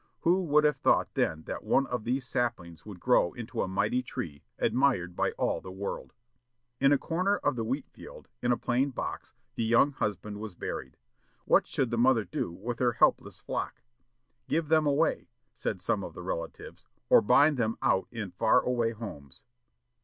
Who 0.21 0.41
would 0.45 0.63
have 0.63 0.77
thought 0.77 1.13
then 1.13 1.43
that 1.43 1.63
one 1.63 1.85
of 1.85 2.05
these 2.05 2.25
saplings 2.25 2.87
would 2.87 2.99
grow 2.99 3.33
into 3.33 3.61
a 3.61 3.67
mighty 3.67 4.01
tree, 4.01 4.41
admired 4.57 5.15
by 5.15 5.29
all 5.33 5.61
the 5.61 5.69
world? 5.71 6.15
In 6.79 6.91
a 6.91 6.97
corner 6.97 7.37
of 7.37 7.55
the 7.55 7.63
wheat 7.63 7.85
field, 7.87 8.27
in 8.41 8.51
a 8.51 8.57
plain 8.57 8.89
box, 8.89 9.35
the 9.53 9.63
young 9.63 9.91
husband 9.91 10.39
was 10.39 10.55
buried. 10.55 10.97
What 11.45 11.67
should 11.67 11.91
the 11.91 11.99
mother 11.99 12.23
do 12.25 12.51
with 12.51 12.79
her 12.79 12.93
helpless 12.93 13.41
flock? 13.41 13.83
"Give 14.47 14.69
them 14.69 14.87
away," 14.87 15.27
said 15.53 15.79
some 15.81 16.03
of 16.03 16.15
the 16.15 16.23
relatives, 16.23 16.87
or 17.07 17.21
"bind 17.21 17.57
them 17.57 17.77
out 17.83 18.07
in 18.09 18.31
far 18.31 18.59
away 18.61 18.93
homes." 18.93 19.43